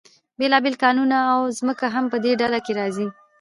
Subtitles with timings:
[0.39, 3.07] بیلابیل کانونه او ځمکه هم په دې ډله کې راځي.